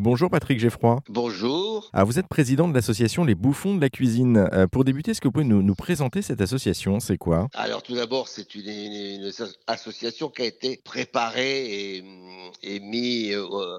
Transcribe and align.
Bonjour 0.00 0.30
Patrick 0.30 0.60
Geffroy. 0.60 1.00
Bonjour. 1.08 1.90
Ah, 1.92 2.04
vous 2.04 2.20
êtes 2.20 2.28
président 2.28 2.68
de 2.68 2.72
l'association 2.74 3.24
Les 3.24 3.34
Bouffons 3.34 3.74
de 3.74 3.80
la 3.80 3.90
Cuisine. 3.90 4.48
Euh, 4.52 4.68
pour 4.68 4.84
débuter, 4.84 5.10
est-ce 5.10 5.20
que 5.20 5.26
vous 5.26 5.32
pouvez 5.32 5.44
nous, 5.44 5.60
nous 5.60 5.74
présenter 5.74 6.22
cette 6.22 6.40
association? 6.40 7.00
C'est 7.00 7.18
quoi? 7.18 7.48
Alors 7.52 7.82
tout 7.82 7.96
d'abord, 7.96 8.28
c'est 8.28 8.54
une, 8.54 8.68
une- 8.68 9.22
une 9.24 9.32
association 9.66 10.28
qui 10.28 10.42
a 10.42 10.44
été 10.44 10.80
préparée 10.84 11.96
et, 11.96 12.04
et 12.62 12.78
mise 12.78 13.34
euh, 13.34 13.78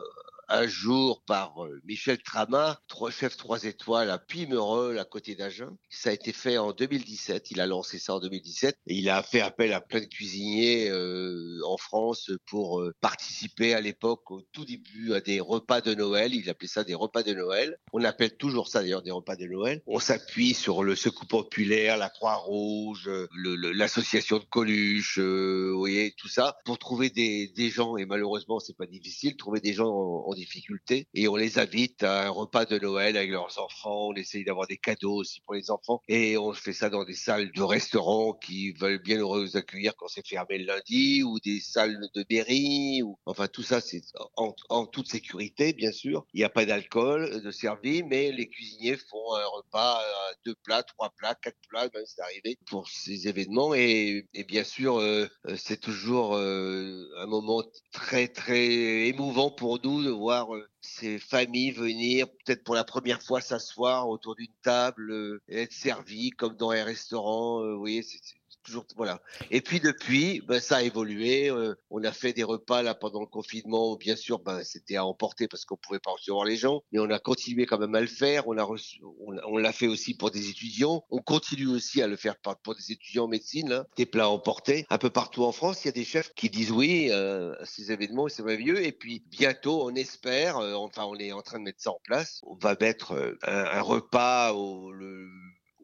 un 0.49 0.67
jour 0.67 1.21
par 1.25 1.63
euh, 1.63 1.79
Michel 1.85 2.17
Trama, 2.21 2.79
chef 3.11 3.37
trois 3.37 3.63
étoiles 3.63 4.09
à 4.09 4.17
Pimereux, 4.17 4.97
à 4.97 5.05
côté 5.05 5.35
d'Agen. 5.35 5.77
Ça 5.89 6.09
a 6.09 6.13
été 6.13 6.33
fait 6.33 6.57
en 6.57 6.71
2017. 6.71 7.51
Il 7.51 7.61
a 7.61 7.67
lancé 7.67 7.99
ça 7.99 8.15
en 8.15 8.19
2017 8.19 8.75
et 8.87 8.95
il 8.95 9.09
a 9.09 9.23
fait 9.23 9.41
appel 9.41 9.73
à 9.73 9.81
plein 9.81 10.01
de 10.01 10.05
cuisiniers 10.05 10.89
euh, 10.89 11.59
en 11.65 11.77
France 11.77 12.31
pour 12.47 12.81
euh, 12.81 12.93
participer 13.01 13.73
à 13.73 13.81
l'époque, 13.81 14.29
au 14.31 14.41
tout 14.51 14.65
début, 14.65 15.13
à 15.13 15.21
des 15.21 15.39
repas 15.39 15.81
de 15.81 15.93
Noël. 15.93 16.33
Il 16.33 16.49
appelait 16.49 16.67
ça 16.67 16.83
des 16.83 16.95
repas 16.95 17.23
de 17.23 17.33
Noël. 17.33 17.77
On 17.93 18.03
appelle 18.03 18.35
toujours 18.35 18.67
ça 18.67 18.81
d'ailleurs 18.81 19.03
des 19.03 19.11
repas 19.11 19.35
de 19.35 19.45
Noël. 19.45 19.81
On 19.87 19.99
s'appuie 19.99 20.53
sur 20.53 20.83
le 20.83 20.95
Secours 20.95 21.27
populaire, 21.27 21.97
la 21.97 22.09
Croix-Rouge, 22.09 23.09
l'association 23.35 24.39
de 24.39 24.45
Coluche, 24.45 25.19
euh, 25.19 25.71
vous 25.71 25.79
voyez, 25.79 26.13
tout 26.17 26.27
ça, 26.27 26.57
pour 26.65 26.77
trouver 26.77 27.09
des, 27.09 27.69
gens, 27.69 27.97
et 27.97 28.05
malheureusement 28.05 28.59
c'est 28.59 28.75
pas 28.75 28.85
difficile, 28.85 29.35
trouver 29.35 29.59
des 29.59 29.73
gens 29.73 29.89
en, 29.89 30.25
en 30.27 30.33
difficulté, 30.39 31.07
et 31.13 31.27
on 31.27 31.35
les 31.35 31.59
invite 31.59 32.03
à 32.03 32.27
un 32.27 32.29
repas 32.29 32.65
de 32.65 32.79
Noël 32.79 33.17
avec 33.17 33.31
leurs 33.31 33.59
enfants, 33.59 34.09
on 34.09 34.13
essaye 34.13 34.43
d'avoir 34.43 34.67
des 34.67 34.77
cadeaux 34.77 35.15
aussi 35.15 35.41
pour 35.41 35.53
les 35.53 35.71
enfants, 35.71 36.01
et 36.07 36.37
on 36.37 36.53
fait 36.53 36.73
ça 36.73 36.89
dans 36.89 37.03
des 37.03 37.13
salles 37.13 37.51
de 37.51 37.61
restaurants 37.61 38.33
qui 38.33 38.71
veulent 38.73 39.01
bien 39.01 39.17
nous 39.19 39.57
accueillir 39.57 39.93
quand 39.97 40.07
c'est 40.07 40.27
fermé 40.27 40.57
le 40.57 40.65
lundi, 40.65 41.23
ou 41.23 41.39
des 41.39 41.59
salles 41.59 41.99
de 42.15 42.25
mairie, 42.29 43.01
ou 43.03 43.17
enfin 43.25 43.47
tout 43.47 43.63
ça 43.63 43.81
c'est 43.81 44.01
en, 44.35 44.85
toute 44.85 45.07
sécurité 45.07 45.73
bien 45.73 45.91
sûr, 45.91 46.25
il 46.33 46.39
n'y 46.39 46.43
a 46.43 46.49
pas 46.49 46.65
d'alcool 46.65 47.41
de 47.41 47.51
servi, 47.51 48.03
mais 48.03 48.31
les 48.31 48.47
cuisiniers 48.49 48.97
font 48.97 49.35
un 49.35 49.45
repas 49.45 49.97
à 49.97 50.33
deux 50.45 50.55
plats, 50.63 50.83
trois 50.83 51.11
plats, 51.17 51.35
quatre 51.35 51.57
plats, 51.69 51.89
même 51.93 52.03
c'est 52.05 52.21
arrivé 52.21 52.57
pour 52.67 52.87
ces 52.87 53.27
événements. 53.27 53.73
Et, 53.73 54.27
bien 54.47 54.63
sûr, 54.63 54.99
euh, 54.99 55.27
c'est 55.55 55.79
toujours 55.79 56.35
euh, 56.35 57.05
un 57.17 57.27
moment 57.27 57.63
très 57.91 58.27
très 58.27 59.07
émouvant 59.07 59.51
pour 59.51 59.79
nous 59.83 60.03
de 60.03 60.09
voir 60.09 60.28
euh, 60.31 60.69
ces 60.81 61.19
familles 61.19 61.71
venir 61.71 62.27
peut-être 62.29 62.63
pour 62.63 62.75
la 62.75 62.83
première 62.83 63.21
fois 63.21 63.41
s'asseoir 63.41 64.07
autour 64.09 64.35
d'une 64.35 64.53
table 64.63 65.11
euh, 65.11 65.41
et 65.47 65.63
être 65.63 65.73
servis 65.73 66.31
comme 66.31 66.55
dans 66.55 66.71
un 66.71 66.83
restaurant. 66.83 67.61
euh, 67.63 68.01
c'est 68.01 68.19
c'est 68.23 68.38
Et 69.51 69.61
puis 69.61 69.79
depuis, 69.79 70.41
ben, 70.41 70.59
ça 70.59 70.77
a 70.77 70.81
évolué. 70.83 71.49
euh, 71.49 71.75
on 71.89 72.03
a 72.03 72.11
fait 72.11 72.33
des 72.33 72.43
repas 72.43 72.81
là 72.81 72.95
pendant 72.95 73.21
le 73.21 73.27
confinement. 73.27 73.95
Bien 73.95 74.15
sûr, 74.15 74.39
ben, 74.39 74.63
c'était 74.63 74.95
à 74.95 75.05
emporter 75.05 75.47
parce 75.47 75.65
qu'on 75.65 75.77
pouvait 75.77 75.99
pas 75.99 76.11
recevoir 76.11 76.45
les 76.45 76.55
gens, 76.55 76.81
mais 76.91 76.99
on 76.99 77.09
a 77.09 77.19
continué 77.19 77.65
quand 77.65 77.79
même 77.79 77.95
à 77.95 78.01
le 78.01 78.07
faire. 78.07 78.47
On 78.47 79.57
l'a 79.57 79.73
fait 79.73 79.87
aussi 79.87 80.13
pour 80.15 80.31
des 80.31 80.49
étudiants. 80.49 81.03
On 81.09 81.19
continue 81.19 81.67
aussi 81.67 82.01
à 82.01 82.07
le 82.07 82.15
faire 82.15 82.35
pour 82.37 82.75
des 82.75 82.91
étudiants 82.91 83.25
en 83.25 83.27
médecine, 83.27 83.69
là, 83.69 83.85
des 83.95 84.05
plats 84.05 84.25
à 84.25 84.29
emporter. 84.29 84.85
Un 84.89 84.97
peu 84.97 85.09
partout 85.09 85.43
en 85.43 85.51
France, 85.51 85.83
il 85.83 85.87
y 85.87 85.89
a 85.89 85.93
des 85.93 86.05
chefs 86.05 86.33
qui 86.33 86.49
disent 86.49 86.71
oui 86.71 87.09
euh, 87.11 87.53
à 87.59 87.65
ces 87.65 87.91
événements 87.91 88.27
c'est 88.29 88.43
merveilleux. 88.43 88.83
Et 88.83 88.91
puis 88.91 89.23
bientôt, 89.29 89.83
on 89.83 89.95
espère, 89.95 90.57
euh, 90.57 90.73
enfin, 90.75 91.03
on 91.05 91.15
est 91.15 91.31
en 91.31 91.41
train 91.41 91.59
de 91.59 91.63
mettre 91.63 91.81
ça 91.81 91.91
en 91.91 91.99
place. 92.03 92.41
On 92.43 92.55
va 92.55 92.75
mettre 92.79 93.37
un, 93.43 93.81
repas 93.81 94.53
au 94.53 94.91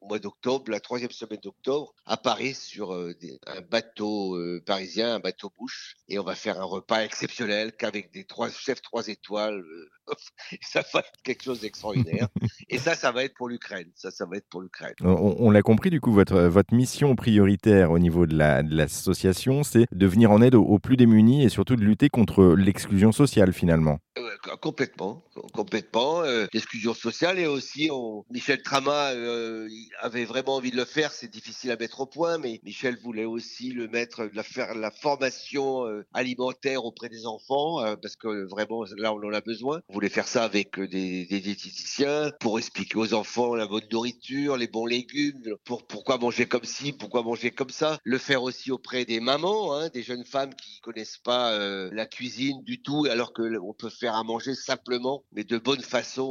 au 0.06 0.08
mois 0.08 0.20
d'octobre, 0.20 0.70
la 0.72 0.80
troisième 0.80 1.10
semaine 1.12 1.40
d'octobre, 1.44 1.94
à 2.06 2.16
Paris 2.18 2.54
sur 2.54 2.94
euh, 2.94 3.14
un 3.48 3.62
bateau 3.62 4.36
euh, 4.36 4.62
parisien, 4.66 5.16
un 5.16 5.20
bateau 5.20 5.52
bouche, 5.58 5.96
et 6.08 6.20
on 6.20 6.24
va 6.24 6.36
faire 6.36 6.60
un 6.62 6.64
repas 6.66 7.04
exceptionnel 7.04 7.74
qu'avec 7.78 8.14
des 8.14 8.24
trois 8.26 8.50
chefs 8.50 8.82
trois 8.82 9.08
étoiles. 9.08 9.60
euh, 9.60 9.90
ça 10.62 10.84
va 10.94 11.00
être 11.00 11.12
quelque 11.24 11.44
chose 11.44 11.62
d'extraordinaire. 11.62 12.28
et 12.70 12.78
ça, 12.78 12.94
ça 12.94 13.12
va 13.12 13.24
être 13.24 13.34
pour 13.34 13.50
l'Ukraine. 13.50 13.90
Ça, 13.96 14.12
ça 14.12 14.26
va 14.26 14.38
être 14.38 14.48
pour 14.50 14.62
l'Ukraine. 14.62 14.94
on, 15.02 15.36
on 15.40 15.50
l'a 15.50 15.64
compris, 15.64 15.90
du 15.90 16.00
coup, 16.00 16.14
votre, 16.14 16.40
votre 16.42 16.74
mission 16.76 17.16
prioritaire 17.16 17.90
au 17.92 17.98
niveau 18.00 18.28
de 18.28 18.36
la- 18.38 18.62
de 18.62 18.76
l'association, 18.76 19.64
c'est 19.64 19.86
de 19.92 20.06
venir 20.06 20.30
en 20.32 20.42
aide 20.44 20.54
aux, 20.56 20.64
aux 20.64 20.78
plus 20.80 20.98
démunis 20.98 21.44
et 21.44 21.50
surtout 21.50 21.76
de 21.76 21.82
lutter 21.84 22.10
contre 22.10 22.54
l'exclusion 22.56 23.12
sociale 23.12 23.54
finalement. 23.54 23.98
Euh, 24.20 24.30
complètement, 24.62 25.24
complètement. 25.54 26.22
Euh, 26.22 26.46
L'exclusion 26.54 26.94
sociale 26.94 27.40
et 27.40 27.48
aussi 27.48 27.90
on- 27.92 28.24
Michel 28.30 28.62
Trama 28.62 29.12
euh, 29.14 29.68
avait 30.00 30.26
vraiment 30.26 30.56
envie 30.56 30.72
de 30.72 30.76
le 30.76 30.86
faire. 30.86 31.12
C'est 31.12 31.28
difficile 31.28 31.72
à 31.72 31.78
mettre 31.78 32.02
au 32.02 32.06
point, 32.06 32.38
mais 32.38 32.60
Michel 32.64 32.98
voulait 32.98 33.26
aussi 33.26 33.72
le 33.72 33.88
mettre, 33.88 34.30
la 34.34 34.44
faire 34.44 34.76
la 34.76 34.92
formation 34.92 35.88
euh, 35.88 36.06
alimentaire 36.14 36.86
auprès 36.86 37.10
des 37.10 37.26
enfants 37.26 37.84
euh, 37.84 37.96
parce 37.96 38.16
que 38.16 38.48
vraiment 38.48 38.84
là 38.98 39.14
on 39.14 39.24
en 39.24 39.34
a 39.34 39.42
besoin. 39.42 39.82
On 39.90 39.94
voulait 39.94 40.10
faire 40.10 40.28
ça 40.28 40.44
avec 40.44 40.78
euh, 40.80 40.88
des, 40.88 41.26
des 41.26 41.40
diététiciens 41.40 42.32
pour 42.40 42.60
expliquer 42.60 42.98
aux 42.98 43.14
enfants 43.14 43.56
la 43.56 43.68
bonne 43.68 43.88
nourriture, 43.92 44.58
les 44.58 44.68
bons 44.68 44.86
légumes, 44.86 45.42
pour 45.64 45.86
pourquoi 45.86 46.18
manger 46.18 46.46
comme 46.46 46.64
ci, 46.64 46.92
pourquoi 46.92 47.24
manger 47.24 47.52
comme 47.52 47.70
ça. 47.70 47.98
Le 48.04 48.18
faire 48.18 48.44
aussi 48.44 48.72
auprès 48.72 49.06
des 49.06 49.20
mamans, 49.20 49.74
hein, 49.74 49.90
des 49.90 50.04
jeunes 50.04 50.26
femmes 50.26 50.54
qui 50.54 50.80
connaissent 50.82 51.20
pas 51.24 51.54
euh, 51.54 51.90
la 51.94 52.06
cuisine 52.06 52.64
du 52.64 52.82
tout, 52.82 53.06
alors 53.10 53.34
que 53.34 53.58
on 53.60 53.74
peut 53.74 53.90
faire 53.90 54.16
à 54.16 54.24
manger 54.24 54.56
simplement, 54.56 55.24
mais 55.32 55.44
de 55.44 55.58
bonne 55.58 55.82
façon 55.82 56.26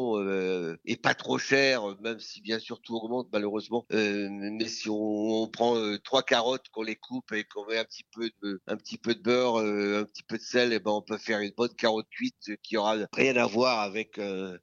et 0.84 0.96
pas 0.96 1.14
trop 1.14 1.38
cher, 1.38 1.82
même 2.02 2.20
si 2.20 2.41
bien 2.41 2.58
sûr 2.58 2.81
tout 2.81 2.94
augmente 2.96 3.28
malheureusement. 3.32 3.53
Euh, 3.92 4.28
mais 4.31 4.66
si 4.69 4.88
on, 4.88 5.42
on 5.42 5.48
prend 5.48 5.76
euh, 5.76 5.98
trois 5.98 6.22
carottes, 6.22 6.69
qu'on 6.72 6.82
les 6.82 6.97
coupe 6.97 7.32
et 7.32 7.44
qu'on 7.44 7.66
met 7.66 7.78
un 7.78 7.84
petit 7.84 8.04
peu 8.15 8.31
de, 8.42 8.60
un 8.66 8.76
petit 8.76 8.98
peu 8.98 9.15
de 9.15 9.20
beurre, 9.22 9.60
euh, 9.60 10.00
un 10.03 10.04
petit 10.04 10.22
peu 10.22 10.37
de 10.38 10.42
sel, 10.42 10.72
et 10.72 10.78
ben 10.81 10.91
on 10.92 11.03
peut 11.03 11.19
faire 11.19 11.41
une 11.41 11.53
bonne 11.56 11.75
carotte 11.75 12.06
cuite 12.10 12.50
qui 12.62 12.76
aura 12.76 12.97
rien 13.12 13.37
à 13.37 13.47
voir 13.47 13.81
avec 13.81 14.20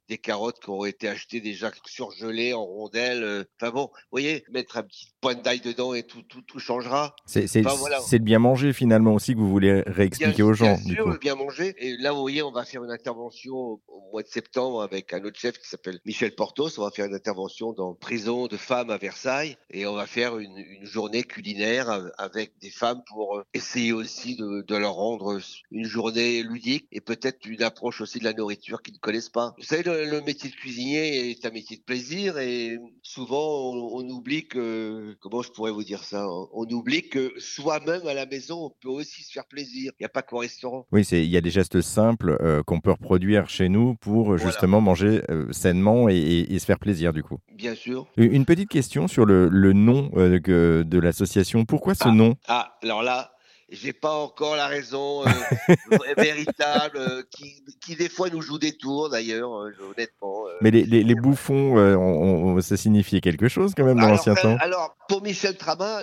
des 0.08 0.18
carottes 0.18 0.60
qui 0.60 0.70
ont 0.70 0.84
été 0.84 1.08
achetées 1.08 1.40
déjà 1.40 1.70
surgelées 1.86 2.54
en 2.54 2.64
rondelles. 2.64 3.46
Enfin 3.60 3.70
bon, 3.72 3.86
vous 3.92 3.98
voyez, 4.10 4.44
mettre 4.50 4.76
un 4.76 4.82
petit 4.82 5.06
point 5.20 5.34
d'ail 5.34 5.60
dedans 5.60 5.94
et 5.94 6.02
tout, 6.02 6.22
tout, 6.22 6.42
tout 6.42 6.58
changera. 6.58 7.14
C'est 7.26 7.44
Enfin, 7.64 7.74
voilà. 7.76 7.98
le 8.10 8.18
bien 8.18 8.38
manger 8.38 8.72
finalement 8.72 9.14
aussi 9.14 9.34
que 9.34 9.38
vous 9.38 9.50
voulez 9.50 9.82
réexpliquer 9.86 10.32
Bien- 10.36 10.46
aux 10.46 10.52
gens. 10.52 10.76
Bien 10.84 10.94
du 10.94 10.96
coup. 11.02 11.18
bien 11.18 11.34
manger. 11.34 11.74
Et 11.78 11.96
là, 11.98 12.12
vous 12.12 12.20
voyez, 12.20 12.42
on 12.42 12.52
va 12.52 12.64
faire 12.64 12.82
une 12.84 12.90
intervention 12.90 13.54
au, 13.54 13.82
au 13.88 14.10
mois 14.12 14.22
de 14.22 14.28
septembre 14.28 14.82
avec 14.82 15.12
un 15.12 15.22
autre 15.24 15.38
chef 15.38 15.58
qui 15.58 15.68
s'appelle 15.68 15.98
Michel 16.04 16.34
Portos. 16.34 16.78
On 16.78 16.82
va 16.84 16.90
faire 16.90 17.06
une 17.06 17.14
intervention 17.14 17.72
dans 17.72 17.94
prison 17.94 18.46
de 18.46 18.56
femmes 18.56 18.81
à 18.90 18.96
Versailles 18.98 19.56
et 19.70 19.86
on 19.86 19.94
va 19.94 20.06
faire 20.06 20.38
une, 20.38 20.56
une 20.58 20.84
journée 20.84 21.22
culinaire 21.22 21.88
av- 21.90 22.10
avec 22.18 22.52
des 22.60 22.70
femmes 22.70 23.02
pour 23.08 23.38
euh, 23.38 23.42
essayer 23.54 23.92
aussi 23.92 24.36
de, 24.36 24.62
de 24.66 24.76
leur 24.76 24.94
rendre 24.94 25.38
une 25.70 25.84
journée 25.86 26.42
ludique 26.42 26.86
et 26.92 27.00
peut-être 27.00 27.46
une 27.46 27.62
approche 27.62 28.00
aussi 28.00 28.18
de 28.18 28.24
la 28.24 28.32
nourriture 28.32 28.82
qu'ils 28.82 28.94
ne 28.94 28.98
connaissent 28.98 29.28
pas. 29.28 29.54
Vous 29.58 29.64
savez, 29.64 29.82
le, 29.82 30.04
le 30.10 30.20
métier 30.22 30.50
de 30.50 30.54
cuisinier 30.54 31.30
est 31.30 31.44
un 31.46 31.50
métier 31.50 31.76
de 31.76 31.82
plaisir 31.82 32.38
et 32.38 32.78
souvent 33.02 33.72
on, 33.72 34.02
on 34.04 34.08
oublie 34.08 34.46
que, 34.46 35.16
comment 35.20 35.42
je 35.42 35.50
pourrais 35.50 35.72
vous 35.72 35.84
dire 35.84 36.04
ça, 36.04 36.26
on, 36.28 36.48
on 36.52 36.64
oublie 36.66 37.08
que 37.08 37.32
soi-même 37.38 38.06
à 38.06 38.14
la 38.14 38.26
maison, 38.26 38.66
on 38.66 38.70
peut 38.80 38.88
aussi 38.88 39.22
se 39.22 39.32
faire 39.32 39.46
plaisir. 39.46 39.92
Il 39.98 40.02
n'y 40.02 40.06
a 40.06 40.10
pas 40.10 40.22
qu'au 40.22 40.38
restaurant. 40.38 40.86
Oui, 40.92 41.02
il 41.12 41.24
y 41.24 41.36
a 41.36 41.40
des 41.40 41.50
gestes 41.50 41.80
simples 41.80 42.36
euh, 42.40 42.62
qu'on 42.62 42.80
peut 42.80 42.92
reproduire 42.92 43.48
chez 43.48 43.68
nous 43.68 43.94
pour 43.96 44.24
Voilà. 44.28 44.44
justement 44.44 44.80
manger 44.80 45.22
euh, 45.30 45.50
sainement 45.52 46.08
et, 46.08 46.16
et- 46.16 46.52
et 46.54 46.58
se 46.58 46.64
faire 46.64 46.78
plaisir 46.78 47.12
du 47.12 47.22
coup. 47.22 47.38
Bien 47.54 47.74
sûr. 47.74 48.06
Une 48.16 48.44
petite 48.44 48.68
question 48.72 49.06
sur 49.08 49.24
le, 49.26 49.48
le 49.48 49.72
nom 49.72 50.10
euh, 50.16 50.40
que- 50.40 50.82
de 50.86 50.98
l'association. 50.98 51.64
Pourquoi 51.64 51.94
ce 51.94 52.04
Ah. 52.08 52.12
nom? 52.12 52.34
Ah, 52.48 52.76
alors 52.82 53.02
là, 53.02 53.32
j'ai 53.68 53.92
pas 53.92 54.14
encore 54.14 54.56
la 54.56 54.66
raison 54.66 55.24
euh, 55.24 55.28
véritable, 56.18 56.96
euh, 56.98 57.22
qui, 57.30 57.64
qui 57.80 57.96
des 57.96 58.08
fois 58.08 58.28
nous 58.30 58.42
joue 58.42 58.58
des 58.58 58.76
tours 58.76 59.08
d'ailleurs, 59.10 59.52
euh, 59.54 59.70
honnêtement. 59.90 60.44
Mais 60.60 60.70
les, 60.70 60.84
les- 60.84 61.04
les 61.04 61.14
bouffons, 61.14 61.76
on- 61.78 62.56
on- 62.56 62.60
ça 62.60 62.76
signifiait 62.76 63.20
quelque 63.20 63.48
chose 63.48 63.72
quand 63.76 63.84
même 63.84 63.98
dans 64.00 64.08
l'ancien 64.08 64.32
euh, 64.34 64.42
temps. 64.42 64.56
alors, 64.60 64.96
pour 65.08 65.22
Michel 65.22 65.56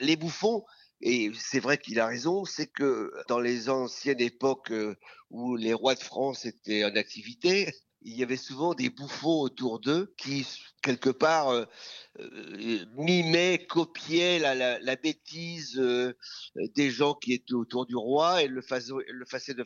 les 0.00 0.16
bouffons, 0.16 0.64
et 1.02 1.30
c'est 1.38 1.60
vrai 1.60 1.76
qu'il 1.78 2.00
a 2.00 2.06
raison, 2.06 2.44
c'est 2.44 2.66
que 2.66 3.12
dans 3.28 3.40
les 3.40 3.68
anciennes 3.68 4.20
époques 4.20 4.72
où 5.30 5.56
les 5.56 5.74
rois 5.74 5.94
de 5.94 6.00
France 6.02 6.46
étaient 6.46 6.84
en 6.84 6.94
activité, 6.96 7.70
il 8.06 8.16
y 8.16 8.22
avait 8.22 8.36
souvent 8.36 8.72
des 8.74 8.88
bouffons 8.88 9.40
autour 9.40 9.80
d'eux 9.80 10.14
qui, 10.16 10.46
quelque 10.80 11.10
part, 11.10 11.48
euh, 11.48 11.64
euh, 12.20 12.84
mimaient, 12.96 13.66
copiaient 13.66 14.38
la, 14.38 14.54
la, 14.54 14.78
la 14.78 14.96
bêtise 14.96 15.76
euh, 15.78 16.14
des 16.76 16.90
gens 16.92 17.14
qui 17.14 17.32
étaient 17.32 17.54
autour 17.54 17.84
du 17.84 17.96
roi 17.96 18.44
et 18.44 18.46
le, 18.46 18.60
faso- 18.60 19.02
le, 19.08 19.54
de, 19.54 19.64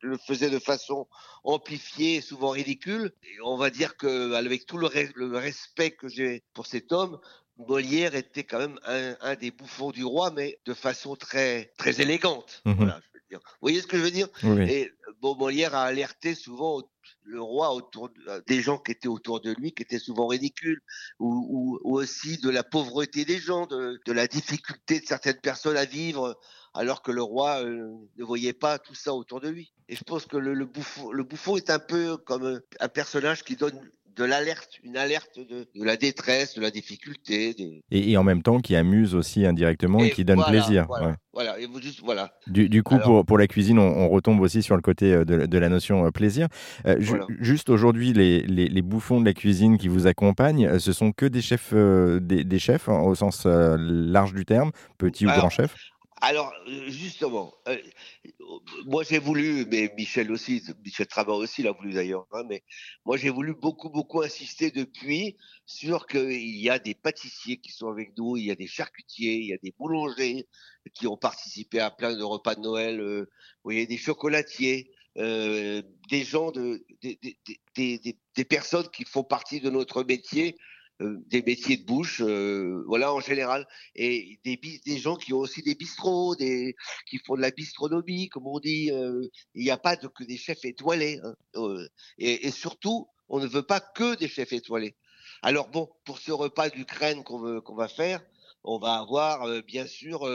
le 0.00 0.16
faisait 0.16 0.48
de 0.48 0.58
façon 0.58 1.06
amplifiée 1.44 2.16
et 2.16 2.20
souvent 2.22 2.50
ridicule. 2.50 3.12
Et 3.22 3.36
on 3.44 3.58
va 3.58 3.68
dire 3.68 3.98
que, 3.98 4.32
avec 4.32 4.64
tout 4.64 4.78
le, 4.78 4.86
res- 4.86 5.12
le 5.14 5.36
respect 5.36 5.90
que 5.90 6.08
j'ai 6.08 6.42
pour 6.54 6.66
cet 6.66 6.90
homme, 6.90 7.20
Molière 7.58 8.14
était 8.14 8.44
quand 8.44 8.58
même 8.58 8.80
un, 8.84 9.14
un 9.20 9.34
des 9.36 9.50
bouffons 9.50 9.90
du 9.90 10.04
roi, 10.04 10.30
mais 10.30 10.58
de 10.64 10.72
façon 10.74 11.16
très, 11.16 11.72
très 11.76 12.00
élégante. 12.00 12.62
Mhm. 12.64 12.74
Voilà, 12.76 13.00
je 13.02 13.18
veux 13.18 13.24
dire. 13.28 13.40
Vous 13.44 13.58
voyez 13.60 13.80
ce 13.82 13.86
que 13.86 13.98
je 13.98 14.02
veux 14.02 14.10
dire? 14.10 14.28
Oui. 14.42 14.68
Et 14.68 14.90
bon, 15.24 15.36
Molière 15.36 15.74
a 15.74 15.84
alerté 15.84 16.34
souvent 16.34 16.82
le 17.22 17.40
roi 17.40 17.72
autour 17.72 18.10
euh, 18.28 18.42
des 18.46 18.60
gens 18.60 18.76
qui 18.76 18.92
étaient 18.92 19.08
autour 19.08 19.40
de 19.40 19.54
lui, 19.54 19.72
qui 19.72 19.82
étaient 19.82 19.98
souvent 19.98 20.26
ridicules, 20.26 20.82
ou, 21.18 21.80
aussi 21.82 22.36
de 22.38 22.50
la 22.50 22.62
pauvreté 22.62 23.24
des 23.24 23.38
gens, 23.38 23.66
de, 23.66 23.98
la 24.12 24.26
difficulté 24.26 25.00
de 25.00 25.06
certaines 25.06 25.40
personnes 25.40 25.78
à 25.78 25.86
vivre 25.86 26.38
alors 26.74 27.02
que 27.02 27.10
le 27.12 27.22
roi 27.22 27.62
ne 27.64 28.24
voyait 28.24 28.52
pas 28.52 28.78
tout 28.78 28.94
ça 28.94 29.14
autour 29.14 29.40
de 29.40 29.48
lui. 29.48 29.72
Et 29.88 29.96
je 29.96 30.04
pense 30.04 30.26
que 30.26 30.36
le, 30.36 30.66
bouffon, 30.66 31.12
le 31.12 31.22
bouffon 31.22 31.56
est 31.56 31.70
un 31.70 31.78
peu 31.78 32.16
comme 32.16 32.60
un 32.80 32.88
personnage 32.88 33.44
qui 33.44 33.56
donne 33.56 33.80
de 34.16 34.24
l'alerte, 34.24 34.78
une 34.82 34.96
alerte 34.96 35.38
de, 35.38 35.66
la 35.74 35.96
détresse, 35.96 36.54
de 36.54 36.60
la 36.60 36.70
difficulté. 36.70 37.54
Et, 37.90 38.16
en 38.16 38.24
même 38.24 38.42
temps 38.42 38.60
qui 38.60 38.76
amuse 38.76 39.14
aussi 39.14 39.44
indirectement 39.46 40.00
et, 40.00 40.10
qui 40.10 40.24
donne 40.24 40.42
plaisir. 40.44 40.86
Voilà, 41.32 41.58
et 41.58 41.66
juste, 41.82 42.00
voilà. 42.04 42.32
Du, 42.46 42.82
coup, 42.84 42.96
pour, 42.98 43.26
pour, 43.26 43.38
la 43.38 43.48
cuisine, 43.48 43.78
on, 43.78 44.08
retombe 44.08 44.40
aussi 44.40 44.62
sur 44.62 44.76
le 44.76 44.82
côté 44.82 45.12
euh, 45.12 45.24
de, 45.24 45.58
la 45.58 45.68
notion 45.68 46.06
euh, 46.06 46.10
plaisir. 46.10 46.46
Euh, 46.86 46.96
juste 47.40 47.70
aujourd'hui, 47.70 48.12
les, 48.12 48.42
les, 48.42 48.82
bouffons 48.82 49.20
de 49.20 49.24
la 49.24 49.32
cuisine 49.32 49.76
qui 49.76 49.88
vous 49.88 50.06
accompagnent, 50.06 50.78
ce 50.78 50.92
sont 50.92 51.10
que 51.10 51.26
des 51.26 51.42
chefs, 51.42 51.74
des, 51.74 52.58
chefs 52.58 52.88
hein, 52.88 53.00
au 53.00 53.14
sens 53.16 53.46
large 53.46 54.32
du 54.32 54.44
terme, 54.44 54.70
petits 54.96 55.26
ou 55.26 55.30
grands 55.30 55.50
chefs? 55.50 55.74
Alors, 56.20 56.54
justement, 56.86 57.54
moi 58.86 59.02
j'ai 59.02 59.18
voulu, 59.18 59.66
mais 59.66 59.92
Michel 59.96 60.30
aussi, 60.30 60.62
Michel 60.84 61.06
Trabant 61.06 61.36
aussi 61.36 61.62
l'a 61.62 61.72
voulu 61.72 61.92
d'ailleurs, 61.92 62.26
hein, 62.32 62.44
mais 62.48 62.62
moi 63.04 63.16
j'ai 63.16 63.30
voulu 63.30 63.54
beaucoup, 63.54 63.90
beaucoup 63.90 64.22
insister 64.22 64.70
depuis 64.70 65.36
sur 65.66 66.06
qu'il 66.06 66.56
y 66.56 66.70
a 66.70 66.78
des 66.78 66.94
pâtissiers 66.94 67.56
qui 67.58 67.72
sont 67.72 67.88
avec 67.88 68.16
nous, 68.16 68.36
il 68.36 68.44
y 68.44 68.50
a 68.50 68.54
des 68.54 68.68
charcutiers, 68.68 69.34
il 69.36 69.46
y 69.46 69.52
a 69.52 69.58
des 69.62 69.74
boulangers 69.76 70.46
qui 70.94 71.06
ont 71.08 71.16
participé 71.16 71.80
à 71.80 71.90
plein 71.90 72.16
de 72.16 72.22
repas 72.22 72.54
de 72.54 72.60
Noël, 72.60 73.00
euh, 73.00 73.22
vous 73.22 73.70
voyez, 73.70 73.86
des 73.86 73.98
chocolatiers, 73.98 74.92
euh, 75.18 75.82
des 76.08 76.24
gens, 76.24 76.52
de, 76.52 76.84
des, 77.02 77.18
des, 77.74 78.18
des 78.36 78.44
personnes 78.44 78.88
qui 78.90 79.04
font 79.04 79.24
partie 79.24 79.60
de 79.60 79.70
notre 79.70 80.04
métier 80.04 80.56
euh, 80.56 80.74
des 81.00 81.42
métiers 81.42 81.76
de 81.76 81.84
bouche, 81.84 82.20
euh, 82.20 82.84
voilà 82.86 83.12
en 83.12 83.20
général, 83.20 83.66
et 83.94 84.38
des, 84.44 84.98
gens 84.98 85.16
qui 85.16 85.32
ont 85.32 85.38
aussi 85.38 85.62
des 85.62 85.74
bistrots, 85.74 86.36
des, 86.36 86.76
qui 87.06 87.18
font 87.18 87.36
de 87.36 87.40
la 87.40 87.50
bistronomie, 87.50 88.28
comme 88.28 88.46
on 88.46 88.60
dit. 88.60 88.90
Euh, 88.92 89.26
il 89.54 89.64
n'y 89.64 89.70
a 89.70 89.76
pas 89.76 89.96
que 89.96 90.24
des 90.24 90.36
chefs 90.36 90.64
étoilés, 90.64 91.20
hein, 91.24 91.76
et, 92.18 92.50
surtout, 92.50 93.08
on 93.28 93.40
ne 93.40 93.46
veut 93.46 93.62
pas 93.62 93.80
que 93.80 94.16
des 94.16 94.28
chefs 94.28 94.52
étoilés. 94.52 94.94
Alors 95.42 95.68
bon, 95.68 95.90
pour 96.04 96.18
ce 96.18 96.32
repas 96.32 96.70
d'Ukraine 96.70 97.24
qu'on 97.24 97.74
va 97.74 97.88
faire, 97.88 98.24
on 98.62 98.78
va 98.78 98.94
avoir 98.94 99.62
bien 99.62 99.86
sûr 99.86 100.26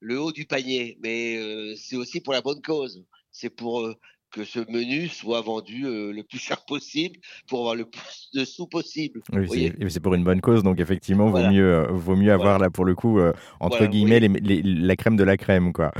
le 0.00 0.20
haut 0.20 0.32
du 0.32 0.44
panier, 0.44 0.98
mais 1.00 1.76
c'est 1.76 1.96
aussi 1.96 2.20
pour 2.20 2.32
la 2.32 2.42
bonne 2.42 2.60
cause. 2.62 3.04
C'est 3.30 3.50
pour 3.50 3.88
que 4.30 4.44
ce 4.44 4.60
menu 4.70 5.08
soit 5.08 5.40
vendu 5.40 5.86
euh, 5.86 6.12
le 6.12 6.22
plus 6.22 6.38
cher 6.38 6.64
possible 6.64 7.18
pour 7.48 7.60
avoir 7.60 7.74
le 7.74 7.84
plus 7.84 8.30
de 8.34 8.44
sous 8.44 8.66
possible. 8.66 9.22
Oui, 9.32 9.72
c'est 9.88 10.00
pour 10.00 10.14
une 10.14 10.24
bonne 10.24 10.40
cause, 10.40 10.62
donc 10.62 10.80
effectivement, 10.80 11.26
il 11.26 11.32
vaut 11.32 11.50
mieux, 11.50 11.74
euh, 11.74 11.86
vaut 11.90 12.16
mieux 12.16 12.32
avoir 12.32 12.58
là 12.58 12.70
pour 12.70 12.84
le 12.84 12.94
coup, 12.94 13.18
euh, 13.18 13.32
entre 13.58 13.86
guillemets, 13.86 14.20
la 14.20 14.96
crème 14.96 15.16
de 15.16 15.24
la 15.24 15.36
crème. 15.36 15.72
quoi. 15.72 15.92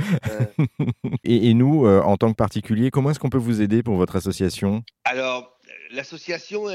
et, 1.23 1.53
nous, 1.53 1.85
en 1.85 2.17
tant 2.17 2.31
que 2.31 2.35
particulier, 2.35 2.89
comment 2.91 3.11
est-ce 3.11 3.19
qu'on 3.19 3.29
peut 3.29 3.37
vous 3.37 3.61
aider 3.61 3.83
pour 3.83 3.95
votre 3.95 4.15
association? 4.15 4.83
Alors, 5.03 5.57
l'association, 5.91 6.65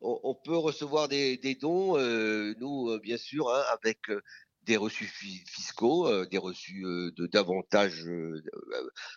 on, 0.00 0.34
peut 0.34 0.56
recevoir 0.56 1.08
des, 1.08 1.58
dons, 1.60 1.96
nous, 2.60 2.98
bien 3.00 3.16
sûr, 3.16 3.50
hein, 3.50 3.62
avec 3.72 3.98
des 4.64 4.76
reçus 4.76 5.06
fiscaux, 5.46 6.24
des 6.26 6.38
reçus 6.38 6.82
de 6.82 7.26
davantage 7.26 8.04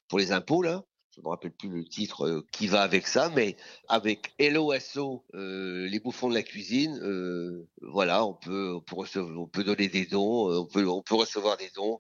pour 0.08 0.20
les 0.20 0.32
impôts 0.32 0.62
là, 0.62 0.84
je 1.16 1.22
me 1.22 1.30
rappelle 1.30 1.52
plus 1.52 1.70
le 1.70 1.84
titre 1.86 2.26
euh, 2.26 2.46
qui 2.52 2.68
va 2.68 2.82
avec 2.82 3.08
ça, 3.08 3.32
mais 3.36 3.56
avec 3.88 4.34
LOSO, 4.40 5.26
euh, 5.34 5.88
les 5.88 6.00
bouffons 6.00 6.30
de 6.30 6.36
la 6.36 6.44
cuisine, 6.44 7.00
euh, 7.02 7.68
voilà, 7.82 8.26
on 8.26 8.34
peut, 8.34 8.74
on 8.76 8.82
peut, 8.82 8.96
recevoir, 8.96 9.40
on 9.40 9.48
peut 9.48 9.64
donner 9.64 9.88
des 9.88 10.06
dons, 10.06 10.50
on 10.62 10.66
peut, 10.66 10.88
on 10.88 11.02
peut 11.02 11.16
recevoir 11.16 11.58
des 11.58 11.70
dons, 11.76 12.00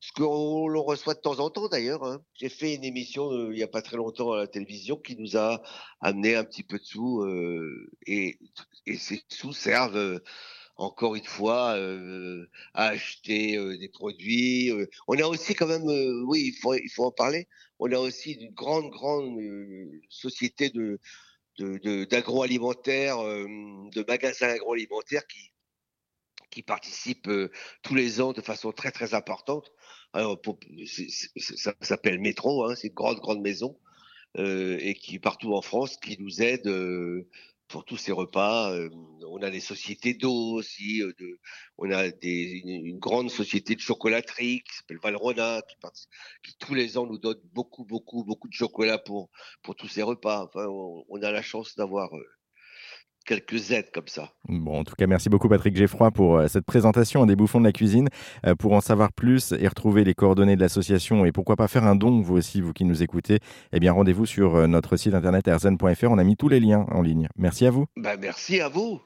ce 0.00 0.12
qu'on 0.12 0.66
l'on 0.68 0.82
reçoit 0.82 1.14
de 1.14 1.20
temps 1.20 1.38
en 1.38 1.50
temps 1.50 1.68
d'ailleurs. 1.68 2.04
Hein. 2.04 2.20
J'ai 2.34 2.48
fait 2.48 2.74
une 2.74 2.84
émission 2.84 3.30
il 3.50 3.54
n'y 3.56 3.62
a 3.62 3.68
pas 3.68 3.82
très 3.82 3.96
longtemps 3.96 4.32
à 4.32 4.38
la 4.38 4.46
télévision 4.46 4.96
qui 4.96 5.16
nous 5.16 5.36
a 5.36 5.62
amené 6.00 6.34
un 6.34 6.44
petit 6.44 6.64
peu 6.64 6.78
de 6.78 6.84
sous 6.84 7.24
et, 8.06 8.38
et 8.86 8.96
ces 8.96 9.22
sous 9.28 9.52
servent 9.52 10.20
encore 10.76 11.14
une 11.14 11.24
fois 11.24 11.76
euh, 11.76 12.46
à 12.74 12.88
acheter 12.88 13.56
euh, 13.56 13.78
des 13.78 13.88
produits. 13.88 14.70
Euh. 14.70 14.86
On 15.08 15.18
a 15.18 15.26
aussi 15.26 15.54
quand 15.54 15.66
même, 15.66 15.84
oui, 16.26 16.52
il 16.54 16.60
faut, 16.60 16.74
il 16.74 16.90
faut 16.90 17.04
en 17.04 17.12
parler. 17.12 17.48
On 17.78 17.90
a 17.92 17.98
aussi 17.98 18.32
une 18.32 18.50
grande, 18.52 18.90
grande 18.90 19.38
société 20.08 20.70
de 20.70 20.98
d'agroalimentaire, 22.06 23.18
de, 23.18 23.90
de, 23.90 24.04
magasins 24.08 24.48
agroalimentaires 24.48 25.26
qui 25.26 25.52
qui 26.50 26.62
participent 26.62 27.30
tous 27.82 27.94
les 27.94 28.20
ans 28.20 28.32
de 28.32 28.40
façon 28.40 28.72
très 28.72 28.90
très 28.92 29.14
importante. 29.14 29.72
Alors, 30.12 30.40
ça 31.46 31.74
s'appelle 31.80 32.20
Métro, 32.20 32.64
hein, 32.64 32.74
c'est 32.76 32.88
une 32.88 32.94
grande 32.94 33.18
grande 33.20 33.40
maison 33.40 33.78
et 34.36 34.94
qui 35.00 35.18
partout 35.20 35.54
en 35.54 35.62
France 35.62 35.96
qui 35.96 36.20
nous 36.20 36.42
aide 36.42 36.68
pour 37.68 37.84
tous 37.84 37.96
ces 37.96 38.12
repas. 38.12 38.76
On 39.36 39.42
a 39.42 39.50
des 39.50 39.58
sociétés 39.58 40.14
d'eau 40.14 40.52
aussi, 40.52 41.02
euh, 41.02 41.12
de, 41.18 41.40
on 41.76 41.90
a 41.90 42.08
des, 42.08 42.62
une, 42.64 43.00
grande 43.00 43.30
société 43.30 43.74
de 43.74 43.80
chocolaterie 43.80 44.62
qui 44.62 44.76
s'appelle 44.76 45.00
Valrona, 45.02 45.60
qui, 45.68 45.74
qui, 46.44 46.56
tous 46.56 46.74
les 46.74 46.96
ans 46.96 47.06
nous 47.06 47.18
donne 47.18 47.40
beaucoup, 47.52 47.84
beaucoup, 47.84 48.22
beaucoup 48.22 48.46
de 48.46 48.52
chocolat 48.52 48.96
pour, 48.96 49.30
pour 49.62 49.74
tous 49.74 49.88
ces 49.88 50.02
repas. 50.02 50.44
Enfin, 50.44 50.66
on, 50.68 51.20
a 51.20 51.32
la 51.32 51.42
chance 51.42 51.74
d'avoir 51.74 52.14
euh, 52.14 52.24
quelques 53.26 53.72
aides 53.72 53.90
comme 53.92 54.06
ça. 54.06 54.30
Bon, 54.48 54.78
en 54.78 54.84
tout 54.84 54.94
cas, 54.94 55.08
merci 55.08 55.28
beaucoup 55.28 55.48
Patrick 55.48 55.74
Geffroy 55.74 56.12
pour 56.12 56.36
euh, 56.36 56.46
cette 56.46 56.64
présentation 56.64 57.26
des 57.26 57.34
bouffons 57.34 57.58
de 57.58 57.64
la 57.64 57.72
cuisine. 57.72 58.10
Pour 58.60 58.74
en 58.74 58.80
savoir 58.80 59.12
plus 59.12 59.50
et 59.50 59.66
retrouver 59.66 60.04
les 60.04 60.14
coordonnées 60.14 60.54
de 60.54 60.60
l'association 60.60 61.24
et 61.24 61.32
pourquoi 61.32 61.56
pas 61.56 61.66
faire 61.66 61.84
un 61.84 61.96
don, 61.96 62.20
vous 62.20 62.36
aussi, 62.36 62.60
vous 62.60 62.72
qui 62.72 62.84
nous 62.84 63.02
écoutez, 63.02 63.40
eh 63.72 63.80
bien 63.80 63.92
rendez-vous 63.92 64.26
sur 64.26 64.68
notre 64.68 64.96
site 64.96 65.14
internet 65.14 65.48
erzen.fr. 65.48 66.04
On 66.04 66.18
a 66.18 66.24
mis 66.24 66.36
tous 66.36 66.48
les 66.48 66.60
liens 66.60 66.86
en 66.92 67.02
ligne. 67.02 67.26
Merci 67.36 67.66
à 67.66 67.72
vous. 67.72 67.86
Ben, 67.96 68.16
merci 68.20 68.60
à 68.60 68.68
vous. 68.68 69.00